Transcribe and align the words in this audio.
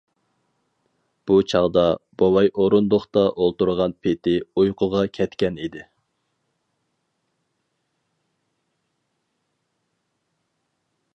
بۇ 1.31 1.35
چاغدا، 1.51 1.83
بوۋاي 2.21 2.49
ئورۇندۇقتا 2.63 3.25
ئولتۇرغان 3.43 3.93
پېتى 4.07 4.33
ئۇيقۇغا 4.61 5.05
كەتكەن 5.19 5.61
ئىدى. 5.65 5.85